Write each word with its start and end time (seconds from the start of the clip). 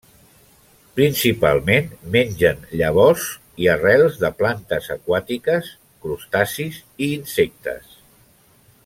Principalment 0.99 1.91
mengen 2.15 2.65
llavors 2.81 3.27
i 3.65 3.69
arrels 3.75 4.19
de 4.25 4.33
plantes 4.41 4.89
aquàtiques, 4.99 5.71
crustacis 6.07 6.81
i 7.09 7.15
insectes. 7.21 7.97